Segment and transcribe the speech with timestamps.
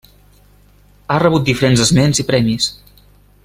[1.09, 2.73] Ha rebut diferents esments i premis.